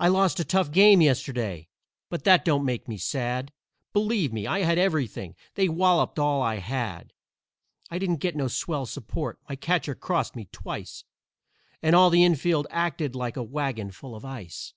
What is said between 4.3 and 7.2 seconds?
me, I had everything they walloped all I had.